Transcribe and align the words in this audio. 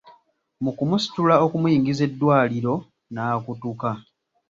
Mu 0.63 0.71
kumusitula 0.77 1.35
okumuyingiza 1.45 2.01
eddwaliro 2.07 2.73
n’akutuka. 3.13 3.89